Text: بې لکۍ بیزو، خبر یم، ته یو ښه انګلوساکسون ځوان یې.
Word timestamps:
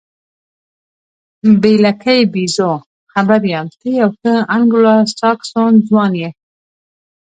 بې 1.61 1.73
لکۍ 1.83 2.21
بیزو، 2.33 2.71
خبر 3.13 3.41
یم، 3.51 3.67
ته 3.79 3.87
یو 3.99 4.09
ښه 4.19 4.33
انګلوساکسون 4.55 5.73
ځوان 5.87 6.11
یې. 6.21 6.29